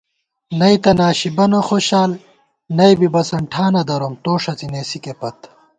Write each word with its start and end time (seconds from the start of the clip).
نئ 0.59 0.75
تہ 0.83 0.91
ناشی 0.99 1.29
بَنہ 1.35 1.59
خوشال 1.67 2.11
نئ 2.77 2.93
بی 2.99 3.07
بسَن 3.13 3.43
ٹھانہ 3.51 3.81
دروم 3.87 4.13
توݭڅی 4.23 4.67
نېسِکےپت 4.71 5.37